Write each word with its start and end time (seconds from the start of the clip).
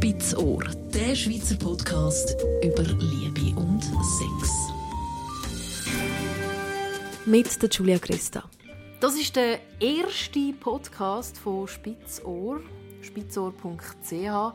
Spitzohr, 0.00 0.64
der 0.94 1.14
Schweizer 1.14 1.56
Podcast 1.56 2.34
über 2.64 2.84
Liebe 2.84 3.54
und 3.60 3.82
Sex. 3.82 4.70
Mit 7.26 7.60
der 7.62 7.68
Julia 7.68 7.98
Christa. 7.98 8.48
Das 8.98 9.14
ist 9.14 9.36
der 9.36 9.58
erste 9.78 10.54
Podcast 10.58 11.36
von 11.36 11.68
Spitzohr, 11.68 12.62
spitzohr.ch. 13.02 14.54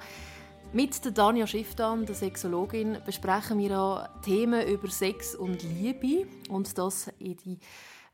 Mit 0.73 1.05
der 1.05 1.11
Danja 1.11 1.45
Schifftan, 1.45 2.07
der 2.07 2.15
Sexologin, 2.15 2.97
besprechen 3.05 3.59
wir 3.59 4.09
Themen 4.23 4.67
über 4.67 4.89
Sex 4.89 5.35
und 5.35 5.61
Liebe 5.61 6.25
und 6.49 6.75
das 6.75 7.11
in 7.19 7.37
die 7.37 7.59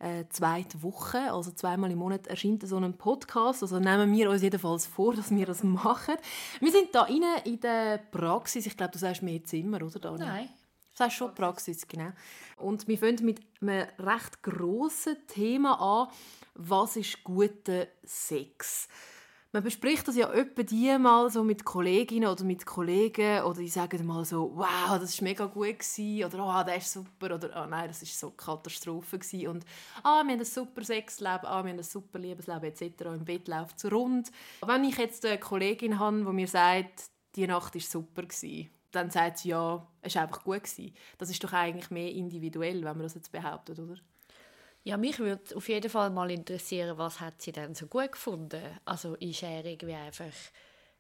äh, 0.01 0.25
zweite 0.29 0.81
Woche, 0.81 1.31
also 1.31 1.51
zweimal 1.51 1.91
im 1.91 1.99
Monat 1.99 2.25
erscheint 2.25 2.67
so 2.67 2.77
ein 2.77 2.97
Podcast. 2.97 3.61
Also 3.61 3.79
nehmen 3.79 4.11
wir 4.11 4.31
uns 4.31 4.41
jedenfalls 4.41 4.87
vor, 4.87 5.13
dass 5.13 5.29
wir 5.29 5.45
das 5.45 5.63
machen. 5.63 6.15
Wir 6.59 6.71
sind 6.71 6.93
da 6.93 7.05
inne 7.05 7.43
in 7.45 7.59
der 7.59 7.99
Praxis. 7.99 8.65
Ich 8.65 8.75
glaube, 8.75 8.93
du 8.93 8.97
sagst 8.97 9.21
mehr 9.21 9.43
Zimmer, 9.43 9.77
oder 9.81 9.99
Daniel? 9.99 10.25
Nein. 10.25 10.49
Du 10.91 10.97
sagst 10.97 11.17
schon 11.17 11.35
Praxis, 11.35 11.87
genau. 11.87 12.11
Und 12.57 12.87
wir 12.87 12.97
fangen 12.97 13.23
mit 13.23 13.41
einem 13.61 13.87
recht 13.99 14.41
grossen 14.41 15.17
Thema 15.27 15.73
an. 15.79 16.07
Was 16.55 16.95
ist 16.95 17.23
guter 17.23 17.87
Sex? 18.03 18.87
Man 19.53 19.63
bespricht 19.63 20.07
das 20.07 20.15
ja 20.15 20.31
etwa 20.31 20.63
die 20.63 20.97
mal 20.97 21.29
so 21.29 21.43
mit 21.43 21.65
Kolleginnen 21.65 22.29
oder 22.29 22.45
mit 22.45 22.65
Kollegen 22.65 23.43
oder 23.43 23.59
die 23.59 23.67
sagen 23.67 24.05
mal 24.07 24.23
so, 24.23 24.49
wow, 24.55 24.97
das 24.97 25.09
ist 25.09 25.21
mega 25.21 25.43
gut 25.45 25.79
gewesen 25.79 26.23
oder 26.23 26.45
oh, 26.45 26.63
das 26.65 26.85
ist 26.85 26.93
super 26.93 27.35
oder 27.35 27.49
oh, 27.61 27.67
nein, 27.69 27.89
das 27.89 28.01
ist 28.01 28.17
so 28.17 28.31
Katastrophe 28.31 29.19
gewesen 29.19 29.49
und 29.49 29.65
ah, 30.03 30.23
wir 30.23 30.31
haben 30.31 30.39
ein 30.39 30.45
super 30.45 30.85
Sexleben, 30.85 31.47
ah, 31.47 31.65
wir 31.65 31.71
haben 31.71 31.79
ein 31.79 31.83
super 31.83 32.17
Liebesleben 32.17 32.63
etc. 32.63 33.01
Im 33.07 33.25
Bett 33.25 33.49
läuft 33.49 33.77
es 33.77 33.91
rund. 33.91 34.31
Wenn 34.65 34.85
ich 34.85 34.97
jetzt 34.97 35.25
eine 35.25 35.37
Kollegin 35.37 35.99
habe, 35.99 36.23
die 36.23 36.31
mir 36.31 36.47
sagt, 36.47 37.09
die 37.35 37.45
Nacht 37.45 37.75
ist 37.75 37.91
super 37.91 38.21
gewesen, 38.21 38.69
dann 38.91 39.11
sagt 39.11 39.39
sie 39.39 39.49
ja, 39.49 39.85
es 40.01 40.15
war 40.15 40.21
einfach 40.21 40.45
gut 40.45 40.63
gewesen. 40.63 40.93
Das 41.17 41.29
ist 41.29 41.43
doch 41.43 41.51
eigentlich 41.51 41.91
mehr 41.91 42.09
individuell, 42.09 42.77
wenn 42.85 42.95
man 42.95 43.03
das 43.03 43.15
jetzt 43.15 43.33
behauptet, 43.33 43.79
oder? 43.79 43.97
Ja, 44.83 44.97
mich 44.97 45.19
würde 45.19 45.55
auf 45.55 45.69
jeden 45.69 45.91
Fall 45.91 46.09
mal 46.09 46.31
interessieren, 46.31 46.97
was 46.97 47.19
hat 47.19 47.41
sie 47.41 47.51
denn 47.51 47.75
so 47.75 47.85
gut 47.85 48.13
gefunden? 48.13 48.63
Also 48.83 49.15
ist 49.15 49.43
er 49.43 49.63
irgendwie 49.63 49.93
einfach 49.93 50.33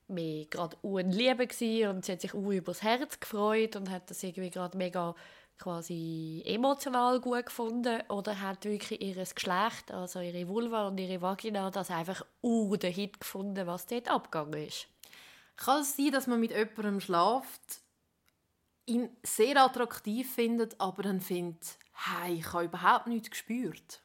mehr 0.07 0.45
gerade 0.45 0.77
Liebe 0.83 1.47
gewesen 1.47 1.89
und 1.89 2.05
sie 2.05 2.11
hat 2.11 2.21
sich 2.21 2.33
über 2.33 2.61
das 2.61 2.83
Herz 2.83 3.19
gefreut 3.19 3.75
und 3.75 3.89
hat 3.89 4.09
das 4.09 4.21
irgendwie 4.21 4.51
gerade 4.51 4.77
mega 4.77 5.15
quasi 5.57 6.43
emotional 6.45 7.19
gut 7.21 7.47
gefunden 7.47 8.01
oder 8.09 8.39
hat 8.41 8.65
wirklich 8.65 9.01
ihr 9.01 9.15
Geschlecht, 9.15 9.91
also 9.91 10.19
ihre 10.19 10.47
Vulva 10.47 10.87
und 10.87 10.99
ihre 10.99 11.21
Vagina, 11.21 11.69
das 11.71 11.91
einfach 11.91 12.25
uh, 12.43 12.75
den 12.75 12.93
Hit 12.93 13.19
gefunden, 13.19 13.67
was 13.67 13.85
dort 13.85 14.09
abgegangen 14.09 14.67
ist? 14.67 14.87
Kann 15.55 15.81
es 15.81 15.95
sein, 15.95 16.11
dass 16.11 16.27
man 16.27 16.39
mit 16.39 16.51
jemandem 16.51 16.99
schlaft, 16.99 17.61
ihn 18.87 19.09
sehr 19.23 19.57
attraktiv 19.57 20.33
findet, 20.33 20.79
aber 20.81 21.03
dann 21.03 21.21
findet, 21.21 21.77
hey, 22.05 22.35
ich 22.35 22.53
habe 22.53 22.65
überhaupt 22.65 23.07
nichts 23.07 23.29
gespürt. 23.29 24.01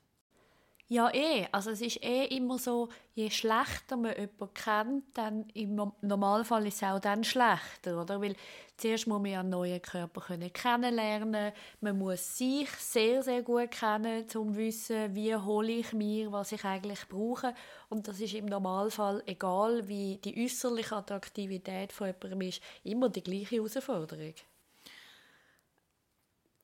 Ja, 0.89 1.13
eh. 1.13 1.49
Also 1.51 1.71
es 1.71 1.81
ist 1.81 2.01
eh 2.05 2.27
immer 2.27 2.59
so, 2.59 2.89
je 3.15 3.29
schlechter 3.29 3.97
man 3.97 4.15
jemanden 4.15 4.55
kennt, 4.55 5.19
dann 5.19 5.49
im 5.55 5.75
Normalfall 6.01 6.65
ist 6.69 6.77
es 6.77 6.83
auch 6.85 7.01
dann 7.01 7.25
schlechter, 7.25 8.01
oder? 8.01 8.21
Weil 8.21 8.37
zuerst 8.77 9.09
muss 9.09 9.21
man 9.21 9.33
ja 9.33 9.41
einen 9.41 9.51
neuen 9.51 9.83
Körper 9.83 10.21
können 10.21 10.53
kennenlernen. 10.53 11.53
Man 11.81 11.99
muss 11.99 12.39
sich 12.39 12.71
sehr, 12.71 13.25
sehr 13.25 13.43
gut 13.43 13.73
kennen, 13.73 14.23
um 14.23 14.29
zu 14.29 14.57
wissen, 14.57 15.13
wie 15.17 15.35
hole 15.35 15.73
ich 15.73 15.93
mir, 15.93 16.31
was 16.31 16.53
ich 16.53 16.65
eigentlich 16.65 17.09
brauche. 17.09 17.53
Und 17.89 18.07
das 18.07 18.21
ist 18.21 18.35
im 18.35 18.47
Normalfall, 18.47 19.25
egal 19.27 19.89
wie 19.89 20.19
die 20.19 20.45
äußerliche 20.45 20.95
Attraktivität 20.95 21.93
von 21.93 22.07
jemandem 22.07 22.43
ist, 22.43 22.63
immer 22.85 23.09
die 23.09 23.25
gleiche 23.25 23.57
Herausforderung. 23.57 24.35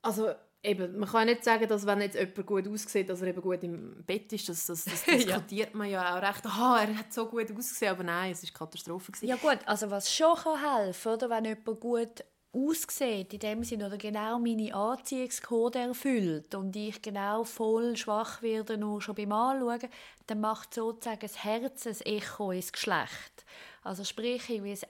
Also 0.01 0.33
Eben, 0.65 0.97
man 0.97 1.09
kann 1.09 1.27
nicht 1.27 1.43
sagen, 1.43 1.67
dass 1.67 1.85
wenn 1.85 1.99
jetzt 1.99 2.15
jemand 2.15 2.45
gut 2.45 2.67
aussieht, 2.69 3.09
dass 3.09 3.21
er 3.21 3.27
eben 3.27 3.41
gut 3.41 3.61
im 3.63 4.01
Bett 4.05 4.31
ist. 4.31 4.47
Das, 4.47 4.65
das, 4.65 4.85
das 4.85 5.03
diskutiert 5.05 5.71
ja. 5.71 5.77
man 5.77 5.89
ja 5.89 6.15
auch 6.17 6.21
recht. 6.21 6.45
Ah, 6.45 6.79
er 6.81 6.97
hat 6.99 7.11
so 7.11 7.25
gut 7.25 7.51
ausgesehen, 7.51 7.91
aber 7.91 8.03
nein, 8.03 8.31
es 8.31 8.43
war 8.43 8.51
Katastrophe. 8.51 9.11
Ja 9.21 9.35
gut, 9.35 9.59
also 9.65 9.91
was 9.91 10.13
schon 10.13 10.37
helfen 10.37 11.19
kann, 11.19 11.29
wenn 11.29 11.45
jemand 11.45 11.79
gut 11.81 12.23
aussieht, 12.53 13.33
in 13.33 13.39
dem 13.39 13.63
Sinne, 13.63 13.87
oder 13.87 13.97
genau 13.97 14.39
meine 14.39 14.73
Anziehungscode 14.73 15.75
erfüllt 15.75 16.53
und 16.55 16.75
ich 16.75 17.01
genau 17.01 17.43
voll 17.43 17.97
schwach 17.97 18.41
werde, 18.41 18.77
nur 18.77 19.01
schon 19.01 19.15
beim 19.15 19.31
Anschauen, 19.31 19.89
dann 20.27 20.39
macht 20.39 20.73
sozusagen 20.73 21.19
das 21.19 21.43
Herz 21.43 21.87
ein 21.87 21.99
Echo 22.05 22.51
ins 22.51 22.71
Geschlecht. 22.71 23.45
Also 23.83 24.03
sprich, 24.03 24.47
wie 24.49 24.69
das 24.69 24.85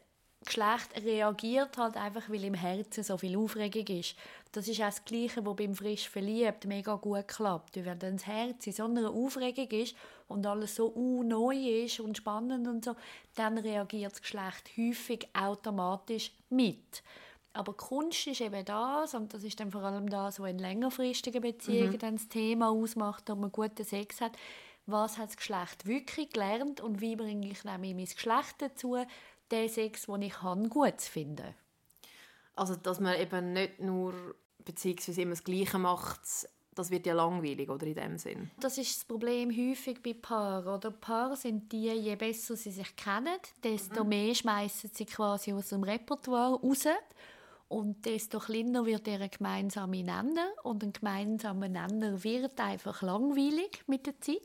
Geschlecht 0.45 1.03
reagiert 1.03 1.78
halt 1.78 1.95
einfach, 1.95 2.29
weil 2.29 2.44
im 2.44 2.53
Herzen 2.53 3.03
so 3.03 3.17
viel 3.17 3.38
Aufregung 3.38 3.88
ist. 3.97 4.16
Das 4.53 4.68
ist 4.68 4.80
auch 4.81 4.86
das 4.86 5.03
Gleiche, 5.03 5.44
was 5.44 5.56
beim 5.56 5.74
frisch 5.74 6.08
verliebt 6.08 6.66
mega 6.66 6.94
gut 6.96 7.28
klappt. 7.28 7.75
Wenn 7.75 7.97
dann 7.97 8.18
das 8.18 8.28
Herz 8.28 8.68
in 8.68 8.74
so 8.74 8.86
einer 8.86 9.09
Aufregung 9.09 9.68
ist 9.72 9.96
und 10.28 10.46
alles 10.46 10.75
so 10.75 10.94
uh, 10.96 11.24
neu 11.24 11.56
ist 11.56 12.00
und 12.00 12.18
spannend 12.18 12.68
und 12.68 12.86
so, 12.86 12.96
dann 13.34 13.58
reagiert 13.58 14.12
das 14.12 14.22
Geschlecht 14.22 14.69
häufig 14.78 15.28
automatisch 15.34 16.31
mit. 16.52 17.02
Aber 17.53 17.74
Kunst 17.74 18.28
ist 18.28 18.42
eben 18.42 18.63
das, 18.63 19.16
und 19.16 19.34
das 19.34 19.44
ist 19.44 19.59
dann 19.59 19.72
vor 19.72 19.81
allem 19.81 20.08
das, 20.08 20.40
was 20.40 20.50
in 20.52 20.59
längerfristigen 20.59 21.42
Beziehungen 21.42 21.94
mhm. 21.94 22.00
dann 22.00 22.16
das 22.18 22.30
Thema 22.30 22.69
ausmacht, 22.69 23.30
ob 23.31 23.40
man 23.40 23.52
guten 23.52 23.84
Sex 23.84 24.22
hat. 24.22 24.34
Was 24.86 25.18
hat 25.18 25.30
das 25.30 25.38
Geschlecht 25.38 25.88
wirklich 25.88 26.30
gelernt 26.30 26.80
und 26.80 27.02
wie 27.02 27.16
bringe 27.16 27.50
ich 27.50 27.63
nämlich 27.63 27.96
mein 27.96 28.06
Geschlecht 28.06 28.56
dazu, 28.59 28.97
den 29.52 29.69
Sex, 29.69 30.06
den 30.06 30.22
ich 30.22 30.42
habe, 30.44 30.69
gut 30.69 31.02
zu 31.02 31.12
finden. 31.12 31.56
Also, 32.56 32.75
dass 32.75 33.00
man 33.00 33.19
eben 33.19 33.53
nicht 33.53 33.80
nur 33.80 34.36
beziehungsweise 34.66 35.22
immer 35.22 35.31
das 35.31 35.44
Gleiche 35.44 35.78
macht, 35.78 36.22
das 36.75 36.90
wird 36.90 37.06
ja 37.06 37.13
langweilig, 37.13 37.69
oder 37.69 37.85
in 37.85 37.96
dem 37.96 38.18
Sinn. 38.18 38.50
Das 38.59 38.78
ist 38.78 38.97
das 38.97 39.06
Problem 39.06 39.51
häufig 39.51 40.01
bei 40.01 40.13
Paaren. 40.13 40.74
Oder 40.74 40.91
Paare 40.91 41.35
sind 41.35 41.72
die, 41.72 41.90
je 41.90 42.16
besser 42.16 42.56
sie 42.56 42.72
sich 42.72 42.96
kennen, 42.96 43.38
desto 43.63 44.03
mhm. 44.03 44.09
mehr 44.09 44.35
schmeißen 44.35 44.90
sie 44.94 45.06
quasi 45.06 45.53
aus 45.53 45.69
dem 45.69 45.84
Repertoire 45.84 46.59
raus. 46.59 46.88
Und 47.68 48.06
desto 48.06 48.40
kleiner 48.40 48.85
wird 48.85 49.07
der 49.07 49.29
gemeinsame 49.29 50.03
Nenner. 50.03 50.47
Und 50.63 50.84
ein 50.84 50.94
gemeinsamer 50.94 51.69
Nenner 51.69 52.24
wird 52.24 52.59
einfach 52.59 53.01
langweilig 53.01 53.84
mit 53.88 54.06
der 54.06 54.19
Zeit. 54.19 54.41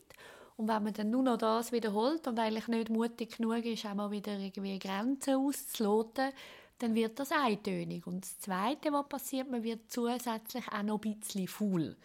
Und 0.57 0.67
wenn 0.69 0.83
man 0.83 0.93
dann 0.93 1.11
nur 1.11 1.23
noch 1.23 1.37
das 1.37 1.71
wiederholt 1.71 2.27
und 2.27 2.39
eigentlich 2.39 2.67
nicht 2.69 2.91
mutig 2.91 3.37
genug 3.37 3.65
ist, 3.65 3.87
auch 3.87 3.95
mal 3.95 4.11
wieder 4.11 4.37
irgendwie 4.37 4.79
Grenzen 4.79 5.37
auszuloten, 5.37 6.33
dann 6.79 6.95
wird 6.95 7.19
das 7.19 7.33
eintönig. 7.33 8.07
Und 8.07 8.25
das 8.25 8.39
Zweite, 8.39 8.93
was 8.93 9.09
passiert, 9.09 9.51
man 9.51 9.63
wird 9.63 9.91
zusätzlich 9.91 10.67
auch 10.69 10.83
noch 10.83 11.03
ein 11.05 11.19
bisschen 11.19 11.49
faul. 11.49 11.97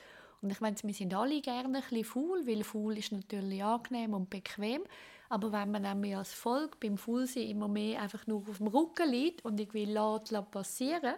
Und 0.42 0.52
ich 0.52 0.60
meine, 0.60 0.76
wir 0.84 0.94
sind 0.94 1.14
alle 1.14 1.42
gerne 1.42 1.70
ein 1.70 1.82
bisschen 1.82 2.04
faul, 2.04 2.46
weil 2.46 2.64
faul 2.64 2.98
ist 2.98 3.12
natürlich 3.12 3.64
angenehm 3.64 4.14
und 4.14 4.30
bequem. 4.30 4.84
Aber 5.30 5.52
wenn 5.52 5.72
man 5.72 5.84
nämlich 5.84 6.16
als 6.16 6.34
Volk 6.34 6.80
beim 6.80 6.98
Faulsein 6.98 7.48
immer 7.48 7.68
mehr 7.68 8.02
einfach 8.02 8.28
nur 8.28 8.48
auf 8.48 8.58
dem 8.58 8.68
Rücken 8.68 9.10
liegt 9.10 9.46
und 9.46 9.60
irgendwie 9.60 9.86
lässt, 9.86 10.52
passieren, 10.52 11.16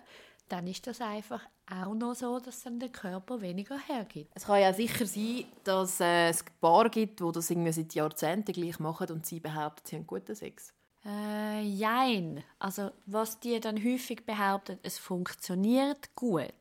dann 0.47 0.67
ist 0.67 0.85
das 0.85 1.01
einfach 1.01 1.41
auch 1.67 1.95
noch 1.95 2.13
so, 2.13 2.39
dass 2.39 2.61
dann 2.61 2.79
der 2.79 2.89
Körper 2.89 3.41
weniger 3.41 3.79
hergibt. 3.79 4.31
Es 4.35 4.45
kann 4.45 4.61
ja 4.61 4.71
sicher 4.71 5.05
sein, 5.07 5.45
dass 5.63 5.99
äh, 5.99 6.29
es 6.29 6.45
Paar 6.61 6.89
gibt, 6.89 7.19
die 7.19 7.31
das 7.31 7.49
irgendwie 7.49 7.71
seit 7.71 7.95
Jahrzehnten 7.95 8.53
gleich 8.53 8.77
machen 8.79 9.09
und 9.09 9.25
sie 9.25 9.39
behaupten, 9.39 9.81
sie 9.85 9.95
haben 9.95 10.05
guten 10.05 10.35
Sex. 10.35 10.74
Äh, 11.05 11.61
jein. 11.61 12.43
Also 12.57 12.91
was 13.05 13.39
die 13.39 13.59
dann 13.59 13.83
häufig 13.83 14.25
behaupten, 14.25 14.79
es 14.83 14.97
funktioniert 14.97 16.15
gut 16.15 16.53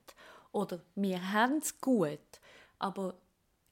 oder 0.52 0.80
wir 0.94 1.32
haben 1.32 1.58
es 1.58 1.80
gut, 1.80 2.18
aber 2.78 3.14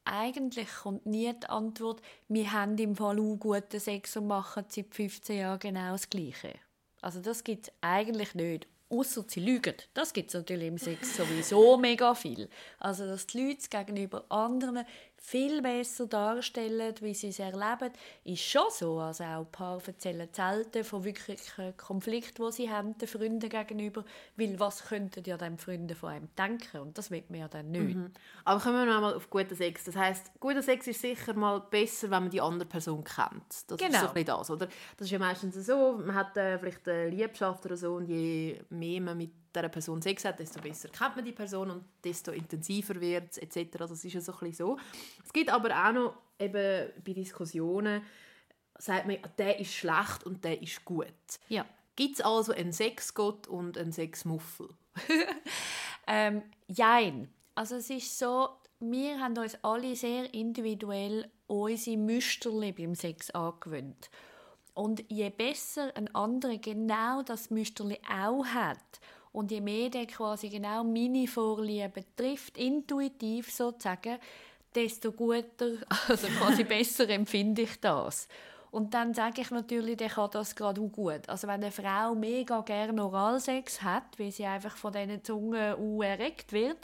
eigentlich 0.04 0.68
kommt 0.82 1.06
nie 1.06 1.32
die 1.32 1.46
Antwort, 1.46 2.00
wir 2.28 2.52
haben 2.52 2.76
im 2.78 2.96
Fall 2.96 3.20
auch 3.20 3.36
guten 3.38 3.78
Sex 3.78 4.16
und 4.16 4.26
machen 4.26 4.64
seit 4.68 4.94
15 4.94 5.38
Jahren 5.38 5.58
genau 5.58 5.92
das 5.92 6.08
Gleiche. 6.08 6.54
Also 7.02 7.20
das 7.20 7.44
gibt 7.44 7.68
es 7.68 7.72
eigentlich 7.80 8.34
nicht. 8.34 8.66
Außer 8.88 9.24
sie 9.26 9.40
lügen. 9.40 9.74
Das 9.94 10.12
gibt 10.12 10.28
es 10.28 10.34
natürlich 10.34 10.68
im 10.68 10.76
Sex 10.76 11.16
sowieso 11.16 11.78
mega 11.78 12.14
viel. 12.14 12.50
Also, 12.78 13.06
dass 13.06 13.26
die 13.26 13.42
Leute 13.42 13.66
gegenüber 13.70 14.26
anderen 14.28 14.84
viel 15.24 15.62
besser 15.62 16.08
darstellen, 16.08 16.94
wie 17.00 17.14
sie 17.14 17.28
es 17.28 17.38
erleben, 17.38 17.92
ist 18.24 18.42
schon 18.42 18.64
so. 18.70 18.98
Also 18.98 19.24
auch 19.24 19.50
Paar 19.50 19.80
erzählen 19.86 20.28
selten 20.32 20.84
von 20.84 21.04
wirklichen 21.04 21.76
Konflikten, 21.76 22.44
die 22.44 22.52
sie 22.52 22.70
haben, 22.70 22.98
den 22.98 23.06
Freunden 23.06 23.48
gegenüber, 23.48 24.04
weil 24.36 24.58
was 24.58 24.84
könnten 24.84 25.22
ja 25.24 25.36
dann 25.36 25.58
Freunde 25.58 25.94
von 25.94 26.10
einem 26.10 26.28
denken? 26.36 26.80
Und 26.80 26.98
das 26.98 27.10
will 27.10 27.22
man 27.28 27.40
ja 27.40 27.48
dann 27.48 27.70
nicht. 27.70 27.96
Mhm. 27.96 28.10
Aber 28.44 28.60
kommen 28.60 28.84
wir 28.84 28.94
einmal 28.94 29.14
auf 29.14 29.30
guten 29.30 29.54
Sex. 29.54 29.84
Das 29.84 29.94
heißt, 29.94 30.32
guter 30.40 30.62
Sex 30.62 30.88
ist 30.88 31.00
sicher 31.00 31.34
mal 31.34 31.60
besser, 31.60 32.10
wenn 32.10 32.24
man 32.24 32.30
die 32.30 32.40
andere 32.40 32.68
Person 32.68 33.04
kennt. 33.04 33.70
Das 33.70 33.78
genau. 33.78 33.94
ist 33.94 34.00
so 34.00 34.12
ein 34.12 34.24
das, 34.24 34.50
oder? 34.50 34.66
Das 34.96 35.06
ist 35.06 35.12
ja 35.12 35.20
meistens 35.20 35.54
so, 35.64 35.98
man 36.04 36.16
hat 36.16 36.36
äh, 36.36 36.58
vielleicht 36.58 36.86
eine 36.88 37.10
Liebschaft 37.10 37.64
oder 37.64 37.76
so 37.76 37.94
und 37.94 38.06
je 38.06 38.60
mehr 38.70 39.00
man 39.00 39.16
mit 39.16 39.30
dieser 39.54 39.68
Person 39.68 40.02
Sex 40.02 40.24
hat, 40.24 40.38
desto 40.38 40.60
besser 40.60 40.88
kennt 40.88 41.16
man 41.16 41.24
die 41.24 41.32
Person 41.32 41.70
und 41.70 41.84
desto 42.04 42.32
intensiver 42.32 43.00
wird 43.00 43.30
es 43.32 43.38
etc. 43.38 43.78
Das 43.78 44.04
ist 44.04 44.12
ja 44.12 44.20
so 44.20 44.32
ein 44.32 44.38
bisschen 44.38 44.66
so. 44.66 44.78
Es 45.24 45.32
gibt 45.32 45.50
aber 45.50 45.70
auch 45.70 45.92
noch 45.92 46.14
eben 46.38 46.90
bei 47.04 47.12
Diskussionen, 47.12 48.02
sagt 48.78 49.06
man, 49.06 49.18
der 49.38 49.60
ist 49.60 49.74
schlecht 49.74 50.24
und 50.24 50.44
der 50.44 50.60
ist 50.60 50.84
gut. 50.84 51.06
Ja. 51.48 51.64
Gibt 51.94 52.14
es 52.16 52.20
also 52.20 52.52
einen 52.52 52.72
Sexgott 52.72 53.46
und 53.46 53.76
einen 53.76 53.92
Sexmuffel? 53.92 54.68
ähm, 56.06 56.42
jein. 56.66 57.28
Also 57.54 57.76
es 57.76 57.90
ist 57.90 58.18
so, 58.18 58.48
wir 58.80 59.20
haben 59.20 59.36
uns 59.36 59.56
alle 59.62 59.94
sehr 59.94 60.32
individuell 60.32 61.30
unsere 61.46 61.98
Müsterli 61.98 62.72
beim 62.72 62.94
Sex 62.94 63.30
angewöhnt. 63.30 64.10
Und 64.74 65.04
je 65.10 65.28
besser 65.28 65.94
ein 65.96 66.12
anderer 66.14 66.56
genau 66.56 67.22
das 67.22 67.50
Müsterli 67.50 68.00
auch 68.10 68.44
hat 68.46 69.00
und 69.32 69.50
je 69.50 69.60
mehr 69.60 69.88
der 69.88 70.06
quasi 70.06 70.48
genau 70.48 70.84
meine 70.84 71.26
Vorlieben 71.26 72.04
trifft, 72.16 72.58
intuitiv 72.58 73.50
sozusagen, 73.50 74.18
desto 74.74 75.12
guter, 75.12 75.72
also 76.08 76.28
quasi 76.28 76.64
besser 76.64 77.08
empfinde 77.08 77.62
ich 77.62 77.80
das. 77.80 78.28
Und 78.70 78.94
dann 78.94 79.12
sage 79.12 79.42
ich 79.42 79.50
natürlich, 79.50 79.98
der 79.98 80.08
kann 80.08 80.30
das 80.32 80.56
gerade 80.56 80.80
auch 80.80 80.90
gut. 80.90 81.28
Also 81.28 81.46
wenn 81.46 81.62
eine 81.62 81.70
Frau 81.70 82.14
mega 82.14 82.62
gerne 82.62 83.04
Oralsex 83.04 83.82
hat, 83.82 84.18
weil 84.18 84.32
sie 84.32 84.46
einfach 84.46 84.76
von 84.78 84.94
diesen 84.94 85.22
Zungen 85.22 86.00
erregt 86.00 86.52
wird, 86.52 86.78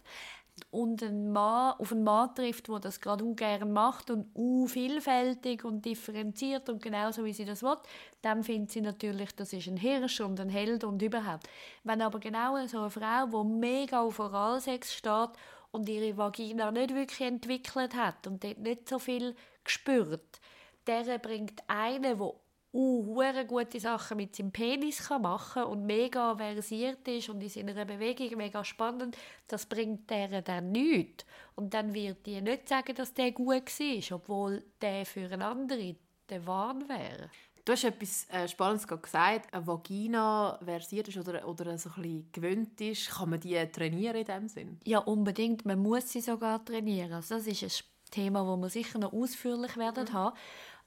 und 0.70 1.02
einen 1.02 1.32
Mann, 1.32 1.74
auf 1.78 1.92
einen 1.92 2.04
Mann 2.04 2.34
trifft, 2.34 2.68
der 2.68 2.78
das 2.78 3.00
gerade 3.00 3.24
auch 3.24 3.36
gerne 3.36 3.64
macht 3.64 4.10
und 4.10 4.26
auch 4.34 4.66
vielfältig 4.66 5.64
und 5.64 5.84
differenziert 5.84 6.68
und 6.68 6.82
genauso 6.82 7.24
wie 7.24 7.32
sie 7.32 7.44
das 7.44 7.62
will, 7.62 7.76
dann 8.22 8.44
findet 8.44 8.70
sie 8.70 8.80
natürlich, 8.80 9.34
das 9.34 9.52
ist 9.52 9.68
ein 9.68 9.76
Hirsch 9.76 10.20
und 10.20 10.40
ein 10.40 10.48
Held 10.48 10.84
und 10.84 11.02
überhaupt. 11.02 11.48
Wenn 11.84 12.02
aber 12.02 12.20
genau 12.20 12.66
so 12.66 12.80
eine 12.80 12.90
Frau, 12.90 13.26
die 13.26 13.48
mega 13.48 14.00
auf 14.00 14.18
Oralsex 14.18 14.94
steht 14.94 15.30
und 15.70 15.88
ihre 15.88 16.16
Vagina 16.16 16.70
nicht 16.70 16.94
wirklich 16.94 17.20
entwickelt 17.20 17.94
hat 17.94 18.26
und 18.26 18.42
dort 18.44 18.58
nicht 18.58 18.88
so 18.88 18.98
viel 18.98 19.34
gespürt, 19.64 20.40
der 20.86 21.18
bringt 21.18 21.62
einen, 21.68 22.18
der 22.18 22.32
uh, 22.78 23.44
gute 23.46 23.80
Sachen 23.80 24.16
mit 24.16 24.36
seinem 24.36 24.52
Penis 24.52 25.08
kann 25.08 25.22
machen 25.22 25.64
und 25.64 25.84
mega 25.84 26.36
versiert 26.36 27.06
ist 27.08 27.28
und 27.28 27.42
in 27.42 27.48
seiner 27.48 27.84
Bewegung 27.84 28.36
mega 28.36 28.64
spannend, 28.64 29.16
das 29.48 29.66
bringt 29.66 30.08
der 30.10 30.42
dann 30.42 30.70
nichts. 30.70 31.24
Und 31.56 31.74
dann 31.74 31.92
wird 31.92 32.24
die 32.26 32.40
nicht 32.40 32.68
sagen, 32.68 32.94
dass 32.94 33.12
der 33.14 33.32
gut 33.32 33.66
war, 33.66 34.16
obwohl 34.16 34.64
der 34.80 35.04
für 35.04 35.24
einen 35.24 35.42
anderen 35.42 35.96
der 36.28 36.46
Wahn 36.46 36.88
wäre. 36.88 37.30
Du 37.64 37.72
hast 37.72 37.84
etwas 37.84 38.26
äh, 38.30 38.48
Spannendes 38.48 38.88
gesagt. 38.88 39.52
Eine 39.52 39.66
Vagina 39.66 40.58
versiert 40.64 41.08
ist 41.08 41.18
oder, 41.18 41.46
oder 41.46 41.76
so 41.76 41.90
ein 41.90 42.02
bisschen 42.02 42.32
gewöhnt 42.32 42.80
ist. 42.80 43.10
Kann 43.10 43.28
man 43.28 43.40
die 43.40 43.56
trainieren 43.70 44.16
in 44.16 44.24
dem 44.24 44.48
Sinn? 44.48 44.80
Ja, 44.86 45.00
unbedingt. 45.00 45.66
Man 45.66 45.78
muss 45.80 46.10
sie 46.10 46.22
sogar 46.22 46.64
trainieren. 46.64 47.12
Also 47.12 47.34
das 47.34 47.46
ist 47.46 47.62
ein 47.62 47.70
Thema, 48.10 48.42
das 48.42 48.62
wir 48.62 48.70
sicher 48.70 48.98
noch 48.98 49.12
ausführlich 49.12 49.76
werden 49.76 50.04
mhm. 50.04 50.12
haben. 50.14 50.36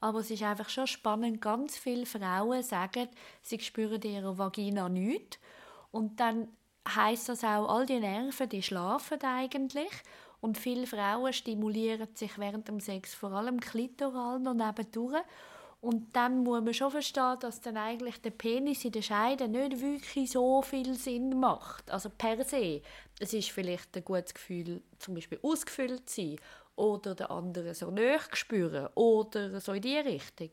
Aber 0.02 0.18
es 0.18 0.32
ist 0.32 0.42
einfach 0.42 0.68
schon 0.68 0.88
spannend. 0.88 1.40
Ganz 1.40 1.78
viele 1.78 2.06
Frauen 2.06 2.64
sagen, 2.64 3.08
sie 3.40 3.60
spüren 3.60 4.02
ihre 4.02 4.36
Vagina 4.36 4.88
nicht. 4.88 5.38
Und 5.92 6.18
dann 6.18 6.48
heißt 6.88 7.28
das 7.28 7.44
auch, 7.44 7.68
all 7.68 7.86
die 7.86 8.00
Nerven, 8.00 8.48
die 8.48 8.64
schlafen 8.64 9.22
eigentlich. 9.22 9.92
Und 10.40 10.58
viele 10.58 10.88
Frauen 10.88 11.32
stimulieren 11.32 12.08
sich 12.14 12.36
während 12.36 12.66
dem 12.66 12.80
Sex 12.80 13.14
vor 13.14 13.30
allem 13.30 13.60
klitoral 13.60 14.40
noch 14.40 14.54
nebendurch. 14.54 15.22
Und 15.80 16.16
dann 16.16 16.42
muss 16.42 16.62
man 16.62 16.74
schon 16.74 16.90
verstehen, 16.90 17.36
dass 17.38 17.60
dann 17.60 17.76
eigentlich 17.76 18.20
der 18.22 18.30
Penis 18.30 18.84
in 18.84 18.90
der 18.90 19.02
Scheide 19.02 19.46
nicht 19.46 19.80
wirklich 19.80 20.32
so 20.32 20.62
viel 20.62 20.94
Sinn 20.94 21.38
macht. 21.38 21.88
Also 21.92 22.10
per 22.10 22.44
se. 22.44 22.82
Es 23.20 23.32
ist 23.34 23.52
vielleicht 23.52 23.96
ein 23.96 24.04
gutes 24.04 24.34
Gefühl, 24.34 24.82
zum 24.98 25.14
Beispiel 25.14 25.38
ausgefüllt 25.42 26.10
zu 26.10 26.22
sein 26.22 26.36
oder 26.76 27.14
der 27.14 27.30
andere 27.30 27.74
so 27.74 27.90
näher 27.90 28.20
spüren 28.32 28.88
oder 28.94 29.60
so 29.60 29.72
in 29.72 29.82
die 29.82 29.98
Richtung. 29.98 30.50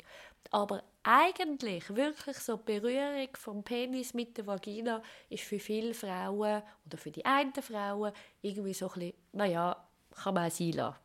Aber 0.51 0.83
eigentlich 1.03 1.95
wirklich 1.95 2.37
so 2.37 2.57
die 2.57 2.79
Berührung 2.79 3.29
vom 3.33 3.63
Penis 3.63 4.13
mit 4.13 4.37
der 4.37 4.47
Vagina 4.47 5.01
ist 5.29 5.43
für 5.43 5.59
viele 5.59 5.93
Frauen 5.93 6.63
oder 6.85 6.97
für 6.97 7.11
die 7.11 7.25
einen 7.25 7.53
Frauen 7.53 8.11
irgendwie 8.41 8.73
so 8.73 8.87
ein 8.87 8.93
bisschen, 8.93 9.13
naja, 9.33 9.87
kann 10.15 10.33
man 10.33 10.49
sein 10.49 10.71
lassen. 10.71 10.97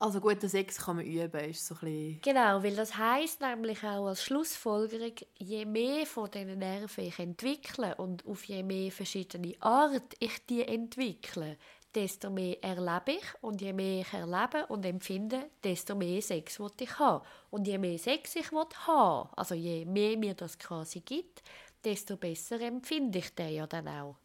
Also 0.00 0.20
guten 0.20 0.48
Sex 0.48 0.78
kann 0.78 0.96
man 0.96 1.04
üben, 1.04 1.40
ist 1.40 1.66
so 1.66 1.74
ein 1.74 1.80
bisschen... 1.80 2.20
Genau, 2.22 2.62
weil 2.62 2.76
das 2.76 2.96
heißt 2.96 3.40
nämlich 3.40 3.82
auch 3.82 4.06
als 4.06 4.22
Schlussfolgerung, 4.22 5.14
je 5.38 5.64
mehr 5.64 6.06
von 6.06 6.30
diesen 6.30 6.60
Nerven 6.60 7.04
ich 7.04 7.18
entwickle 7.18 7.96
und 7.96 8.24
auf 8.24 8.44
je 8.44 8.62
mehr 8.62 8.92
verschiedene 8.92 9.54
Art 9.58 10.14
ich 10.20 10.46
die 10.46 10.62
entwickle, 10.62 11.56
desto 11.94 12.30
mehr 12.30 12.62
erlebe 12.62 13.12
ich 13.12 13.24
und 13.40 13.60
je 13.60 13.72
mehr 13.72 14.00
ich 14.02 14.12
erlebe 14.12 14.66
und 14.66 14.84
empfinde, 14.84 15.50
desto 15.64 15.94
mehr 15.94 16.20
Sex 16.22 16.60
will 16.60 16.70
ich 16.80 16.98
haben. 16.98 17.24
Und 17.50 17.66
je 17.66 17.78
mehr 17.78 17.98
Sex 17.98 18.36
ich 18.36 18.52
will 18.52 18.66
haben, 18.86 19.28
also 19.36 19.54
je 19.54 19.84
mehr 19.84 20.16
mir 20.16 20.34
das 20.34 20.58
quasi 20.58 21.00
gibt, 21.00 21.42
desto 21.84 22.16
besser 22.16 22.60
empfinde 22.60 23.18
ich 23.18 23.34
den 23.34 23.54
ja 23.54 23.66
dann 23.66 23.88
auch. 23.88 24.16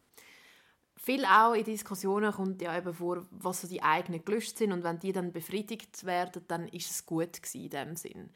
Viel 0.96 1.24
auch 1.24 1.52
in 1.52 1.64
Diskussionen 1.64 2.32
kommt 2.32 2.62
ja 2.62 2.76
eben 2.76 2.94
vor, 2.94 3.26
was 3.30 3.62
so 3.62 3.68
die 3.68 3.82
eigenen 3.82 4.24
Gelüste 4.24 4.58
sind 4.58 4.72
und 4.72 4.84
wenn 4.84 4.98
die 4.98 5.12
dann 5.12 5.32
befriedigt 5.32 6.04
werden, 6.04 6.44
dann 6.48 6.68
ist 6.68 6.90
es 6.90 7.04
gut 7.04 7.40
in 7.54 7.68
dem 7.68 7.96
Sinn. 7.96 8.30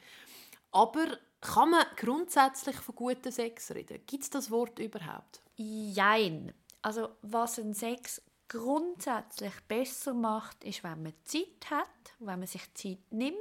Aber 0.70 1.06
kann 1.40 1.70
man 1.70 1.86
grundsätzlich 1.96 2.76
von 2.76 2.94
gutem 2.94 3.32
Sex 3.32 3.70
reden? 3.70 4.00
Gibt 4.06 4.24
es 4.24 4.30
das 4.30 4.50
Wort 4.50 4.78
überhaupt? 4.78 5.40
Jein. 5.56 6.52
Also 6.82 7.08
was 7.22 7.58
ein 7.58 7.74
Sex 7.74 8.22
grundsätzlich 8.48 9.54
besser 9.66 10.14
macht, 10.14 10.64
ist, 10.64 10.82
wenn 10.82 11.02
man 11.02 11.12
Zeit 11.24 11.70
hat, 11.70 11.86
wenn 12.18 12.38
man 12.38 12.46
sich 12.46 12.62
Zeit 12.74 13.10
nimmt, 13.10 13.36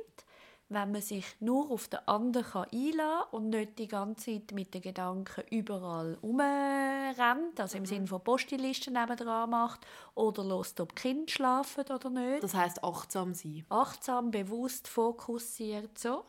wenn 0.69 0.91
man 0.91 1.01
sich 1.01 1.25
nur 1.39 1.71
auf 1.71 1.87
den 1.87 2.05
anderen 2.07 2.65
einladen 2.71 2.99
kann 2.99 3.29
und 3.31 3.49
nicht 3.49 3.79
die 3.79 3.87
ganze 3.87 4.33
Zeit 4.33 4.51
mit 4.51 4.73
den 4.73 4.81
Gedanken 4.81 5.43
überall 5.49 6.17
umrennt, 6.21 7.59
also 7.59 7.77
im 7.77 7.83
mhm. 7.83 7.87
Sinne 7.87 8.07
von 8.07 8.23
Postilisten 8.23 8.93
nebendran 8.93 9.49
macht 9.49 9.87
oder 10.13 10.43
lässt, 10.43 10.79
ob 10.81 10.93
die 10.95 11.01
Kinder 11.01 11.31
schlafen 11.31 11.85
oder 11.85 12.09
nicht. 12.09 12.43
Das 12.43 12.53
heißt 12.53 12.83
achtsam 12.83 13.33
sein. 13.33 13.65
Achtsam, 13.69 14.31
bewusst, 14.31 14.89
fokussiert 14.89 15.97
so. 15.97 16.25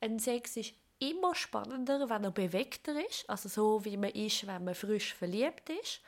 Ein 0.00 0.20
Sex 0.20 0.56
ist 0.56 0.74
immer 1.00 1.34
spannender, 1.34 2.08
wenn 2.08 2.24
er 2.24 2.30
bewegter 2.30 2.94
ist, 3.04 3.28
also 3.28 3.48
so 3.48 3.84
wie 3.84 3.96
man 3.96 4.10
ist, 4.10 4.46
wenn 4.46 4.64
man 4.64 4.74
frisch 4.74 5.14
verliebt 5.14 5.68
ist. 5.70 6.00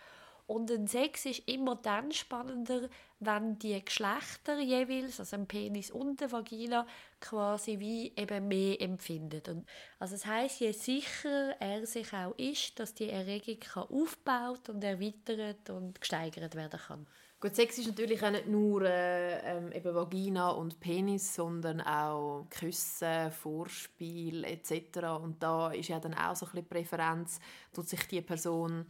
Und 0.47 0.71
ein 0.71 0.87
Sex 0.87 1.25
ist 1.25 1.49
immer 1.49 1.77
dann 1.77 2.13
spannender, 2.13 2.89
wenn 3.19 3.59
die 3.59 3.83
Geschlechter 3.83 4.59
jeweils, 4.61 5.19
also 5.19 5.37
ein 5.37 5.47
Penis 5.47 5.91
und 5.91 6.21
eine 6.21 6.31
Vagina, 6.31 6.87
quasi 7.21 7.79
wie 7.79 8.13
eben 8.15 8.49
mehr 8.49 8.81
empfinden. 8.81 9.65
Also 9.99 10.17
das 10.17 10.27
heißt, 10.27 10.61
je 10.61 10.73
sicherer 10.73 11.57
er 11.61 11.87
sich 11.87 12.13
auch 12.13 12.37
ist, 12.37 12.79
dass 12.79 12.95
die 12.95 13.09
Erregung 13.09 13.59
kann 13.61 13.85
aufgebaut 13.85 14.69
und 14.69 14.85
erweitert 14.85 15.71
und 15.71 15.99
gesteigert 15.99 16.55
werden 16.55 16.81
kann. 16.81 17.07
Gut, 17.41 17.57
Sex 17.57 17.77
ist 17.79 17.89
natürlich 17.89 18.23
auch 18.23 18.31
nicht 18.31 18.47
nur 18.47 18.83
äh, 18.83 19.57
ähm, 19.57 19.71
eben 19.73 19.95
Vagina 19.95 20.49
und 20.51 20.81
Penis, 20.81 21.35
sondern 21.35 21.81
auch 21.83 22.47
Küssen, 22.49 23.31
Vorspiel 23.31 24.45
etc. 24.45 25.21
Und 25.23 25.43
da 25.43 25.71
ist 25.71 25.89
ja 25.89 26.01
dann 26.01 26.15
auch 26.15 26.35
so 26.37 26.47
ein 26.47 26.53
bisschen 26.53 26.69
Präferenz, 26.69 27.41
tut 27.75 27.89
sich 27.89 28.07
die 28.09 28.23
Person 28.23 28.87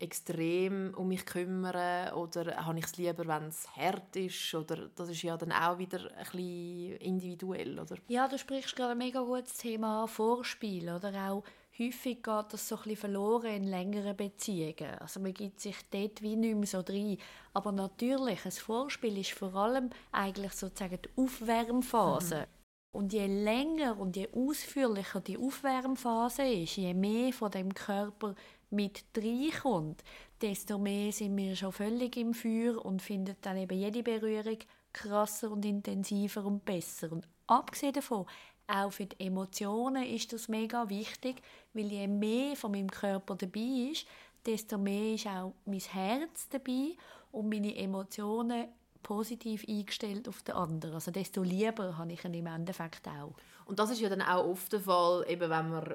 extrem 0.00 0.94
um 0.94 1.08
mich 1.08 1.26
kümmern 1.26 2.12
oder 2.14 2.56
habe 2.64 2.78
ich 2.78 2.86
es 2.86 2.96
lieber, 2.96 3.26
wenn 3.26 3.48
es 3.48 3.68
hart 3.76 4.16
ist 4.16 4.54
oder 4.54 4.88
das 4.96 5.10
ist 5.10 5.22
ja 5.22 5.36
dann 5.36 5.52
auch 5.52 5.78
wieder 5.78 6.10
ein 6.16 6.24
bisschen 6.24 6.96
individuell, 6.96 7.78
oder? 7.78 7.96
Ja, 8.08 8.26
du 8.26 8.38
sprichst 8.38 8.74
gerade 8.74 8.92
ein 8.92 8.98
mega 8.98 9.20
gutes 9.20 9.58
Thema 9.58 10.06
Vorspiel 10.06 10.90
oder 10.90 11.12
auch 11.28 11.44
häufig 11.78 12.22
geht 12.22 12.52
das 12.52 12.68
so 12.68 12.76
ein 12.76 12.82
bisschen 12.82 12.96
verloren 12.96 13.54
in 13.54 13.64
längeren 13.64 14.16
Beziehungen. 14.16 14.98
Also 15.00 15.20
man 15.20 15.34
gibt 15.34 15.60
sich 15.60 15.76
dort 15.90 16.22
wie 16.22 16.36
nicht 16.36 16.56
mehr 16.56 16.66
so 16.66 16.82
drin. 16.82 17.18
Aber 17.52 17.72
natürlich, 17.72 18.44
ein 18.44 18.52
Vorspiel 18.52 19.18
ist 19.18 19.32
vor 19.32 19.54
allem 19.54 19.90
eigentlich 20.12 20.52
sozusagen 20.52 20.98
die 21.02 21.22
Aufwärmphase. 21.22 22.36
Mhm. 22.36 22.60
Und 22.92 23.12
je 23.12 23.26
länger 23.26 23.98
und 23.98 24.16
je 24.16 24.28
ausführlicher 24.32 25.20
die 25.20 25.38
Aufwärmphase 25.38 26.42
ist, 26.42 26.76
je 26.76 26.92
mehr 26.92 27.32
von 27.32 27.50
dem 27.50 27.72
Körper 27.72 28.34
mit 28.70 29.04
reinkommt, 29.16 30.02
desto 30.40 30.78
mehr 30.78 31.12
sind 31.12 31.36
wir 31.36 31.56
schon 31.56 31.72
völlig 31.72 32.16
im 32.16 32.34
Feuer 32.34 32.84
und 32.84 33.02
finden 33.02 33.36
dann 33.40 33.56
eben 33.56 33.78
jede 33.78 34.02
Berührung 34.02 34.58
krasser 34.92 35.50
und 35.50 35.64
intensiver 35.64 36.44
und 36.44 36.64
besser. 36.64 37.12
Und 37.12 37.26
abgesehen 37.46 37.92
davon, 37.92 38.26
auch 38.66 38.92
für 38.92 39.06
die 39.06 39.26
Emotionen 39.26 40.04
ist 40.04 40.32
das 40.32 40.48
mega 40.48 40.88
wichtig, 40.88 41.42
weil 41.72 41.86
je 41.86 42.06
mehr 42.06 42.54
von 42.56 42.72
meinem 42.72 42.90
Körper 42.90 43.34
dabei 43.34 43.90
ist, 43.92 44.06
desto 44.46 44.78
mehr 44.78 45.14
ist 45.14 45.26
auch 45.26 45.54
mein 45.64 45.80
Herz 45.80 46.48
dabei 46.48 46.96
und 47.32 47.48
meine 47.48 47.76
Emotionen 47.76 48.68
positiv 49.02 49.64
eingestellt 49.68 50.28
auf 50.28 50.42
den 50.42 50.54
anderen. 50.54 50.94
Also 50.94 51.10
desto 51.10 51.42
lieber 51.42 51.96
habe 51.98 52.12
ich 52.12 52.24
ihn 52.24 52.34
im 52.34 52.46
Endeffekt 52.46 53.08
auch. 53.08 53.34
Und 53.64 53.78
das 53.78 53.90
ist 53.90 54.00
ja 54.00 54.08
dann 54.08 54.22
auch 54.22 54.46
oft 54.46 54.72
der 54.72 54.80
Fall, 54.80 55.24
eben 55.28 55.50
wenn 55.50 55.70
man 55.70 55.94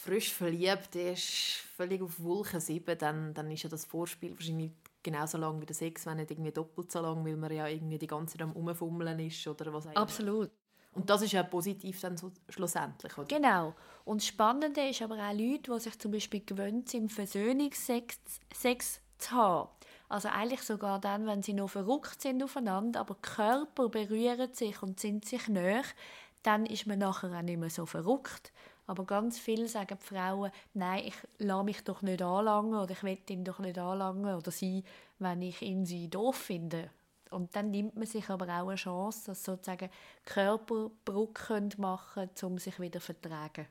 frisch 0.00 0.32
verliebt 0.32 0.96
ist, 0.96 1.62
völlig 1.76 2.02
auf 2.02 2.20
Wolke 2.20 2.60
7, 2.60 2.98
dann, 2.98 3.34
dann 3.34 3.50
ist 3.50 3.62
ja 3.62 3.68
das 3.68 3.84
Vorspiel 3.84 4.32
wahrscheinlich 4.32 4.72
genauso 5.02 5.38
lang 5.38 5.60
wie 5.60 5.66
der 5.66 5.76
Sex, 5.76 6.06
wenn 6.06 6.16
nicht 6.16 6.30
irgendwie 6.30 6.52
doppelt 6.52 6.90
so 6.90 7.00
lang, 7.00 7.24
weil 7.24 7.36
man 7.36 7.52
ja 7.52 7.66
irgendwie 7.66 7.98
die 7.98 8.06
ganze 8.06 8.36
Zeit 8.36 8.42
am 8.42 8.52
Umfummeln 8.52 9.18
ist 9.20 9.46
oder 9.46 9.72
was 9.72 9.86
Absolut. 9.88 10.50
Und 10.92 11.08
das 11.08 11.22
ist 11.22 11.32
ja 11.32 11.42
positiv 11.44 12.00
dann 12.00 12.16
so 12.16 12.32
schlussendlich, 12.48 13.16
oder? 13.16 13.26
Genau. 13.26 13.74
Und 14.04 14.20
das 14.20 14.26
Spannende 14.26 14.88
ist 14.88 15.02
aber 15.02 15.16
auch 15.16 15.32
Leute, 15.32 15.72
die 15.72 15.80
sich 15.80 15.98
zum 15.98 16.10
Beispiel 16.10 16.44
gewöhnt 16.44 16.88
sind, 16.88 17.12
Versöhnungsex 17.12 18.18
Sex 18.52 19.00
zu 19.18 19.30
haben. 19.32 19.70
Also 20.08 20.28
eigentlich 20.28 20.62
sogar 20.62 21.00
dann, 21.00 21.26
wenn 21.26 21.42
sie 21.42 21.52
noch 21.52 21.70
verrückt 21.70 22.20
sind 22.20 22.42
aufeinander, 22.42 23.00
aber 23.00 23.14
Körper 23.14 23.88
berühren 23.88 24.52
sich 24.52 24.82
und 24.82 24.98
sind 24.98 25.24
sich 25.24 25.46
näher, 25.46 25.84
dann 26.42 26.66
ist 26.66 26.86
man 26.86 26.98
nachher 26.98 27.32
auch 27.32 27.42
nicht 27.42 27.58
mehr 27.60 27.70
so 27.70 27.86
verrückt. 27.86 28.52
Aber 28.90 29.04
ganz 29.04 29.38
viel 29.38 29.68
sagen 29.68 29.98
die 30.02 30.04
Frauen, 30.04 30.50
nein, 30.74 31.04
ich 31.06 31.14
lasse 31.38 31.62
mich 31.62 31.84
doch 31.84 32.02
nicht 32.02 32.20
anlangen 32.22 32.74
oder 32.74 32.90
ich 32.90 33.04
will 33.04 33.18
ihn 33.28 33.44
doch 33.44 33.60
nicht 33.60 33.78
anlangen 33.78 34.34
oder 34.34 34.50
sie, 34.50 34.82
wenn 35.20 35.42
ich 35.42 35.62
ihn 35.62 35.86
sie 35.86 36.10
doof 36.10 36.34
finde. 36.34 36.90
Und 37.30 37.54
dann 37.54 37.70
nimmt 37.70 37.94
man 37.94 38.08
sich 38.08 38.28
aber 38.28 38.46
auch 38.46 38.66
eine 38.66 38.74
Chance, 38.74 39.26
dass 39.26 39.44
sozusagen 39.44 39.90
Körperbrücke 40.24 41.68
machen 41.76 42.28
können, 42.34 42.52
um 42.52 42.58
sich 42.58 42.80
wieder 42.80 42.98
zu 42.98 43.06
vertragen. 43.06 43.68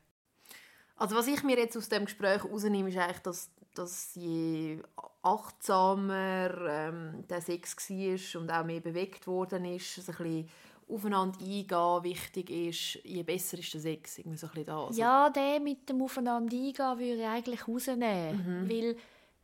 Also 0.96 1.18
was 1.18 1.28
ich 1.28 1.44
mir 1.44 1.58
jetzt 1.58 1.76
aus 1.76 1.90
dem 1.90 2.06
Gespräch 2.06 2.42
herausnehme, 2.42 2.88
ist 2.88 2.98
eigentlich, 2.98 3.20
dass, 3.20 3.50
dass 3.76 4.16
je 4.16 4.82
achtsamer 5.22 6.50
ähm, 6.66 7.28
der 7.28 7.42
Sex 7.42 7.90
war 7.90 8.42
und 8.42 8.52
auch 8.52 8.64
mehr 8.64 8.80
bewegt 8.80 9.28
worden 9.28 9.66
ist, 9.66 9.98
also 9.98 10.14
ein 10.14 10.18
bisschen 10.18 10.50
aufeinander 10.90 11.40
eingehen 11.40 12.04
wichtig 12.04 12.50
ist, 12.50 13.06
je 13.06 13.24
besser 13.24 13.60
ist 13.60 13.74
der 13.74 13.82
Sex. 13.82 14.18
Irgendwie 14.18 14.38
so 14.38 14.48
ein 14.48 14.52
bisschen 14.52 14.66
da. 14.66 14.86
Also 14.86 15.00
Ja, 15.00 15.30
der 15.30 15.60
mit 15.60 15.88
dem 15.90 16.02
Aufeinander 16.02 16.56
eingehen 16.56 17.00
würde 17.00 17.22
ich 17.22 17.26
eigentlich 17.26 17.68
rausnehmen. 17.68 18.70
Weil 18.70 18.96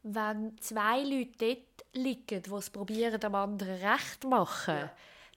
wenn 0.04 0.58
zwei 0.60 1.02
Leute 1.04 1.32
dort 1.38 1.86
liegen, 1.94 2.42
die 2.44 2.52
es 2.52 2.70
probieren, 2.70 3.20
dem 3.20 3.36
anderen 3.36 3.76
recht 3.82 4.22
zu 4.22 4.28
machen, 4.28 4.90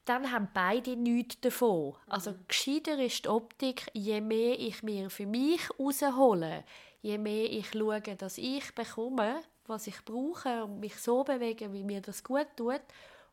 dann 0.05 0.33
haben 0.33 0.49
beide 0.55 0.97
nichts 0.97 1.41
davon. 1.41 1.95
Also 2.07 2.35
gescheiter 2.47 2.99
ist 2.99 3.25
die 3.25 3.29
Optik, 3.29 3.87
je 3.93 4.21
mehr 4.21 4.59
ich 4.59 4.83
mir 4.83 5.11
für 5.11 5.27
mich 5.27 5.61
raushole, 5.79 6.65
je 7.03 7.19
mehr 7.19 7.51
ich 7.51 7.71
schaue, 7.71 8.01
dass 8.01 8.39
ich 8.39 8.75
bekomme, 8.75 9.41
was 9.67 9.87
ich 9.87 10.03
brauche 10.05 10.65
und 10.65 10.81
mich 10.81 10.97
so 10.97 11.25
bewege, 11.25 11.73
wie 11.73 11.85
mir 11.85 12.01
das 12.01 12.25
gut 12.25 12.47
tut 12.57 12.81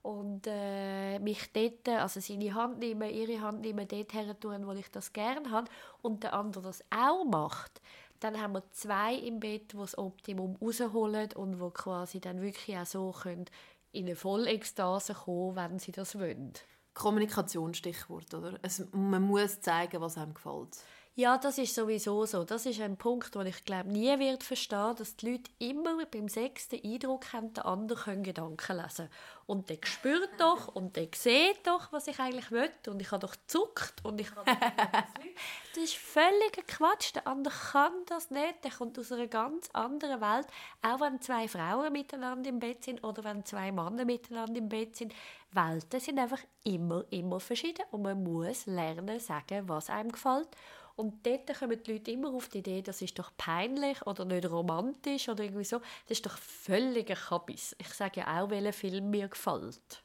und 0.06 0.46
äh, 0.46 1.18
mich 1.18 1.52
dort, 1.52 1.90
also 1.90 2.20
seine 2.20 2.54
Hand 2.54 2.78
nehmen, 2.78 3.10
ihre 3.10 3.42
Hand 3.42 3.62
nehmen, 3.62 3.88
dort 3.88 4.14
her 4.14 4.40
tun, 4.40 4.68
wo 4.68 4.72
ich 4.74 4.92
das 4.92 5.12
gerne 5.14 5.50
habe 5.50 5.68
und 6.04 6.22
der 6.22 6.34
andere 6.36 6.62
das 6.62 6.84
auch 6.92 7.26
macht, 7.26 7.82
dann 8.20 8.40
haben 8.40 8.54
wir 8.54 8.64
zwei 8.72 9.16
im 9.16 9.40
Bett, 9.40 9.74
die 9.74 9.78
das 9.78 9.98
Optimum 9.98 10.58
rausholen 10.62 11.34
und 11.34 11.60
wo 11.60 11.72
quasi 11.72 12.20
dann 12.20 12.40
wirklich 12.40 12.78
auch 12.78 12.86
so 12.86 13.12
können 13.12 13.46
in 13.94 14.06
eine 14.06 14.16
Vollekstase 14.16 15.16
kommen, 15.16 15.56
wenn 15.56 15.80
sie 15.80 15.92
das 15.92 16.20
wollen. 16.20 16.54
Kommunikationsstichwort, 16.94 18.32
oder? 18.36 18.60
Es, 18.62 18.86
man 18.92 19.24
muss 19.24 19.60
zeigen, 19.60 20.02
was 20.02 20.20
einem 20.20 20.36
gefällt. 20.36 20.78
Ja, 21.18 21.38
das 21.38 21.58
ist 21.58 21.74
sowieso 21.74 22.26
so. 22.26 22.44
Das 22.44 22.66
ist 22.66 22.82
ein 22.82 22.98
Punkt, 22.98 23.34
den 23.36 23.48
ich 23.48 23.64
glaube 23.64 23.90
nie 23.90 24.20
wird 24.20 24.44
verstehen, 24.44 24.96
dass 24.98 25.16
die 25.16 25.32
Leute 25.32 25.50
immer 25.60 26.06
beim 26.06 26.28
Sex 26.28 26.68
den 26.68 26.84
Eindruck 26.84 27.32
haben, 27.32 27.54
der 27.54 27.66
andere 27.66 27.98
können 28.04 28.24
Gedanken 28.24 28.76
lesen. 28.76 29.08
Und 29.46 29.70
der 29.70 29.78
spürt 29.86 30.32
doch 30.40 30.68
und 30.76 30.98
der 30.98 31.08
sieht 31.16 31.66
doch, 31.66 31.94
was 31.94 32.08
ich 32.08 32.20
eigentlich 32.20 32.52
will. 32.52 32.70
Und 32.88 33.02
ich 33.02 33.12
habe 33.12 33.26
doch 33.26 33.38
zuckt 33.48 34.04
und 34.04 34.20
ich 34.20 34.36
habe 34.36 34.44
Das 35.74 35.84
ist 35.84 35.96
völliger 35.96 36.64
Quatsch. 36.68 37.16
Der 37.16 37.26
andere 37.28 37.54
kann 37.72 37.94
das 38.08 38.30
nicht. 38.30 38.66
Der 38.66 38.72
kommt 38.72 39.00
aus 39.00 39.14
einer 39.14 39.28
ganz 39.28 39.70
anderen 39.72 40.20
Welt. 40.20 40.48
Auch 40.82 41.00
wenn 41.00 41.22
zwei 41.22 41.48
Frauen 41.48 41.94
miteinander 41.94 42.50
im 42.50 42.60
Bett 42.60 42.84
sind 42.84 43.02
oder 43.06 43.24
wenn 43.24 43.46
zwei 43.46 43.72
Männer 43.72 44.04
miteinander 44.04 44.58
im 44.60 44.68
Bett 44.68 44.98
sind. 44.98 45.14
Welten 45.52 46.02
sind 46.02 46.20
einfach 46.20 46.42
immer, 46.66 47.06
immer 47.10 47.40
verschieden. 47.40 47.86
Und 47.92 48.02
man 48.02 48.22
muss 48.22 48.66
lernen, 48.66 49.20
sagen, 49.22 49.70
was 49.70 49.90
einem 49.90 50.12
gefällt. 50.12 50.50
Und 50.96 51.26
dort 51.26 51.54
kommen 51.60 51.82
die 51.84 51.94
Leute 51.94 52.12
immer 52.12 52.34
auf 52.34 52.48
die 52.48 52.60
Idee, 52.60 52.82
das 52.82 53.02
ist 53.02 53.20
doch 53.20 53.32
peinlich 53.36 54.02
oder 54.08 54.24
nicht 54.24 54.50
romantisch 54.50 55.28
oder 55.28 55.44
irgendwie 55.44 55.66
so. 55.66 55.80
Das 55.80 56.18
ist 56.18 56.26
doch 56.26 56.38
völliger 56.38 57.16
Kabis. 57.16 57.76
Ich 57.80 57.90
sage 57.90 58.22
ja 58.22 58.42
auch, 58.42 58.50
welcher 58.50 58.72
Film 58.72 59.10
mir 59.10 59.28
gefällt. 59.28 60.04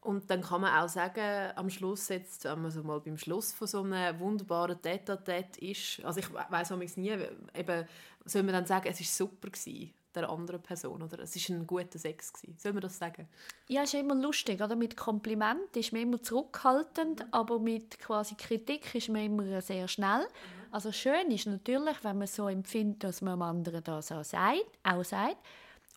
Und 0.00 0.30
dann 0.30 0.42
kann 0.42 0.60
man 0.60 0.78
auch 0.78 0.88
sagen, 0.88 1.52
am 1.56 1.68
Schluss, 1.68 2.08
jetzt, 2.08 2.44
wenn 2.44 2.62
man 2.62 2.70
so 2.70 2.82
mal 2.82 3.00
beim 3.00 3.18
Schluss 3.18 3.52
von 3.52 3.66
so 3.66 3.82
einem 3.82 4.18
wunderbaren 4.20 4.80
Tete-a-Tete 4.80 5.60
ist, 5.60 6.04
also 6.04 6.20
ich 6.20 6.32
weiss 6.32 6.70
es 6.70 6.96
nie, 6.96 7.16
eben, 7.54 7.88
soll 8.24 8.42
man 8.44 8.52
dann 8.52 8.66
sagen, 8.66 8.88
es 8.88 9.00
war 9.00 9.06
super 9.28 9.50
gewesen, 9.50 9.92
der 10.16 10.28
anderen 10.28 10.60
Person, 10.62 11.02
oder 11.02 11.20
es 11.20 11.36
war 11.36 11.56
ein 11.56 11.66
guter 11.66 11.98
Sex 11.98 12.32
gewesen. 12.32 12.56
Soll 12.58 12.72
man 12.72 12.82
das 12.82 12.98
sagen? 12.98 13.28
Ja, 13.68 13.82
ist 13.82 13.94
immer 13.94 14.14
lustig, 14.14 14.60
oder? 14.60 14.74
Mit 14.74 14.96
Kompliment 14.96 15.76
ist 15.76 15.92
man 15.92 16.02
immer 16.02 16.20
zurückhaltend, 16.20 17.26
aber 17.30 17.58
mit 17.58 17.98
quasi 17.98 18.34
Kritik 18.34 18.94
ist 18.94 19.08
man 19.08 19.22
immer 19.22 19.60
sehr 19.60 19.86
schnell. 19.86 20.26
Also 20.70 20.90
schön 20.92 21.30
ist 21.30 21.46
natürlich, 21.46 22.02
wenn 22.02 22.18
man 22.18 22.26
so 22.26 22.48
empfindet, 22.48 23.04
dass 23.04 23.22
man 23.22 23.38
dem 23.38 23.42
anderen 23.42 23.84
das 23.84 24.10
auch 24.10 24.24
sagt, 24.24 24.66
auch 24.82 25.04
sagt. 25.04 25.36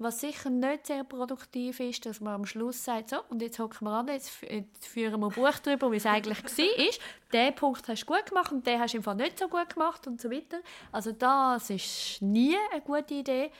Was 0.01 0.21
sicher 0.21 0.49
nicht 0.49 0.87
sehr 0.87 1.03
produktiv 1.03 1.81
ist, 1.81 2.05
dass 2.05 2.21
man 2.21 2.35
am 2.35 2.45
Schluss 2.45 2.85
sagt, 2.85 3.09
so, 3.09 3.17
und 3.27 3.41
jetzt 3.41 3.59
hocken 3.59 3.85
wir 3.85 3.91
an, 3.91 4.07
jetzt 4.07 4.29
führen 4.29 5.19
wir 5.19 5.27
ein 5.27 5.33
Buch 5.33 5.59
darüber, 5.61 5.91
wie 5.91 5.97
es 5.97 6.05
eigentlich 6.05 6.41
war. 6.41 6.99
Den 7.33 7.53
Punkt 7.53 7.85
hast 7.85 8.03
du 8.03 8.05
gut 8.05 8.25
gemacht 8.27 8.53
und 8.53 8.65
den 8.65 8.79
hast 8.79 8.93
du 8.93 8.97
im 8.97 9.03
Fall 9.03 9.17
nicht 9.17 9.37
so 9.37 9.49
gut 9.49 9.73
gemacht 9.73 10.07
und 10.07 10.21
so 10.21 10.31
weiter. 10.31 10.61
Also 10.93 11.11
das 11.11 11.69
ist 11.69 12.21
nie 12.21 12.55
eine 12.71 12.79
gute 12.79 13.13
Idee. 13.15 13.51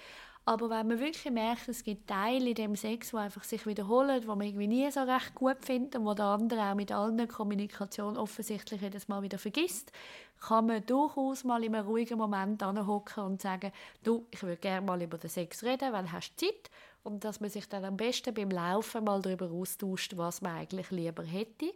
Aber 0.46 0.70
wenn 0.70 0.88
man 0.88 1.00
wirklich 1.00 1.32
merkt, 1.32 1.68
es 1.68 1.84
gibt 1.84 2.08
Teile 2.08 2.50
in 2.50 2.56
dem 2.56 2.76
Sex, 2.76 3.12
die 3.12 3.18
einfach 3.18 3.44
sich 3.44 3.68
wiederholen, 3.68 4.22
die 4.22 4.28
man 4.28 4.42
irgendwie 4.42 4.68
nie 4.68 4.90
so 4.90 5.02
recht 5.02 5.36
gut 5.36 5.64
findet 5.64 5.96
und 5.96 6.06
wo 6.06 6.14
der 6.14 6.26
andere 6.26 6.72
auch 6.72 6.76
mit 6.76 6.92
allen 6.92 7.28
Kommunikation 7.28 8.18
offensichtlich 8.18 8.82
jedes 8.82 9.08
Mal 9.08 9.22
wieder 9.22 9.38
vergisst, 9.38 9.92
kann 10.40 10.68
man 10.68 10.86
durchaus 10.86 11.44
mal 11.44 11.64
in 11.64 11.76
einem 11.76 11.86
ruhigen 11.86 12.18
Moment 12.18 12.64
anhocken 12.64 13.24
und 13.24 13.42
sagen, 13.42 13.72
du, 14.04 14.26
ich 14.32 14.42
würde 14.42 14.58
gerne 14.58 14.86
mal 14.86 15.02
über 15.02 15.18
den 15.18 15.30
Sex 15.30 15.64
reden, 15.64 15.92
wann 15.92 16.12
hast 16.12 16.42
du 16.42 16.48
Zeit? 16.48 16.72
Und 17.04 17.24
dass 17.24 17.40
man 17.40 17.50
sich 17.50 17.68
dann 17.68 17.86
am 17.86 17.98
besten 17.98 18.34
beim 18.34 18.50
Laufen 18.50 19.04
mal 19.04 19.22
darüber 19.22 19.52
austauscht, 19.52 20.18
was 20.18 20.42
man 20.42 20.58
eigentlich 20.58 20.90
lieber 20.92 21.24
hätte. 21.24 21.74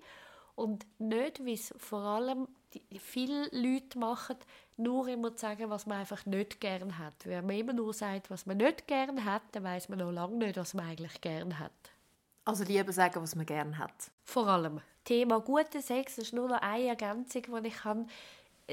Und 0.55 0.86
nicht, 1.00 1.43
wie 1.46 1.53
es 1.53 1.74
vor 1.77 2.00
allem 2.00 2.48
die, 2.74 3.00
viele 3.00 3.50
Leute 3.51 3.98
machen, 3.98 4.38
nur 4.77 5.08
immer 5.08 5.36
zu 5.36 5.42
sagen, 5.42 5.70
was 5.70 5.86
man 5.86 6.00
einfach 6.00 6.25
nicht 6.25 6.60
gern 6.60 6.98
hat. 6.98 7.15
Wenn 7.25 7.46
man 7.46 7.56
immer 7.56 7.74
nur 7.74 7.94
sagt, 7.94 8.30
was 8.30 8.46
man 8.46 8.58
nicht 8.58 8.88
gern 8.88 9.24
hat, 9.24 9.44
dann 9.51 9.63
weiß 9.63 9.89
man 9.89 10.00
noch 10.00 10.12
lange 10.12 10.38
nicht, 10.38 10.58
was 10.58 10.74
man 10.74 10.88
eigentlich 10.88 11.22
gern 11.22 11.60
hat. 11.60 11.72
Also 12.46 12.63
lieber 12.63 12.92
sagen, 12.92 13.22
was 13.22 13.36
man 13.36 13.46
gerne 13.46 13.77
hat. 13.77 14.12
Vor 14.24 14.48
allem. 14.48 14.82
Thema 15.06 15.39
guter 15.39 15.82
Sex 15.82 16.18
ist 16.18 16.34
nur 16.34 16.48
noch 16.48 16.62
eine 16.62 16.88
Ergänzung, 16.88 17.44
die 17.62 17.68
ich 17.68 17.77
kann. 17.77 18.08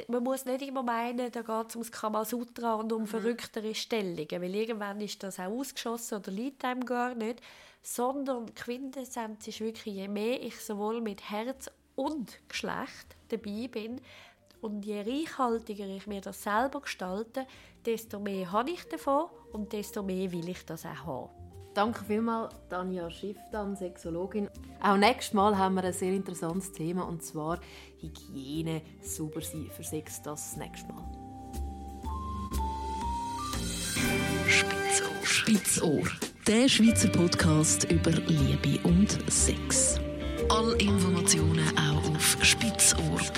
Man 0.09 0.23
muss 0.23 0.45
nicht 0.45 0.63
immer 0.63 0.83
meinen, 0.83 1.31
da 1.33 1.43
geht 1.43 1.69
es 1.69 1.77
ums 1.77 1.91
Kamasutra 1.91 2.75
und 2.75 2.93
um 2.93 3.07
verrücktere 3.07 3.75
Stellungen, 3.75 4.41
weil 4.41 4.55
irgendwann 4.55 5.01
ist 5.01 5.23
das 5.23 5.41
auch 5.41 5.47
ausgeschossen 5.51 6.19
oder 6.19 6.31
liegt 6.31 6.65
einem 6.65 6.85
gar 6.85 7.15
nicht. 7.15 7.41
Sondern 7.83 8.55
Quintessenz 8.55 9.49
ist 9.49 9.61
wirklich, 9.61 9.95
je 9.95 10.09
mehr 10.09 10.41
ich 10.43 10.61
sowohl 10.61 11.01
mit 11.01 11.31
Herz 11.31 11.71
und 11.95 12.41
Geschlecht 12.49 13.17
dabei 13.29 13.69
bin 13.69 14.01
und 14.61 14.85
je 14.85 15.01
reichhaltiger 15.01 15.87
ich 15.87 16.07
mir 16.07 16.21
das 16.21 16.43
selber 16.43 16.81
gestalte, 16.81 17.47
desto 17.85 18.19
mehr 18.21 18.53
habe 18.53 18.71
ich 18.71 18.85
davon 18.89 19.27
und 19.53 19.73
desto 19.73 20.03
mehr 20.03 20.31
will 20.33 20.49
ich 20.49 20.65
das 20.67 20.85
auch 20.85 21.07
haben. 21.07 21.31
Danke 21.75 22.05
vielmals, 22.05 22.55
Tanja 22.69 23.09
Schifftan, 23.09 23.77
Sexologin. 23.77 24.49
Auch 24.83 24.97
nächstes 24.97 25.35
Mal 25.35 25.57
haben 25.57 25.77
wir 25.77 25.85
ein 25.85 25.93
sehr 25.93 26.13
interessantes 26.13 26.73
Thema, 26.73 27.07
und 27.07 27.23
zwar 27.23 27.61
Hygiene, 28.01 28.83
sauber 29.01 29.41
sein 29.41 29.71
für 29.71 29.85
Sex, 29.85 30.21
das 30.23 30.57
nächste 30.57 30.93
Mal. 30.93 31.05
Spitzohr. 34.49 35.23
Spitzohr. 35.23 36.03
Der 36.47 36.69
Schweizer 36.69 37.09
Podcast 37.09 37.85
über 37.85 38.11
Liebe 38.11 38.81
und 38.83 39.11
Sex. 39.31 40.01
Alle 40.51 40.75
Informationen 40.79 41.65
auch 41.79 42.11
auf 42.11 42.37
spitzohr.ch. 42.43 43.31